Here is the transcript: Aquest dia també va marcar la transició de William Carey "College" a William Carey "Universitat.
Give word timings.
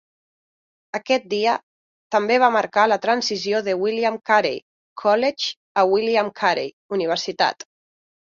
Aquest 0.99 1.25
dia 1.33 1.51
també 2.15 2.37
va 2.43 2.49
marcar 2.55 2.85
la 2.91 2.97
transició 3.03 3.59
de 3.67 3.75
William 3.83 4.17
Carey 4.31 4.57
"College" 5.03 5.53
a 5.83 5.85
William 5.93 6.33
Carey 6.41 6.75
"Universitat. 6.99 7.69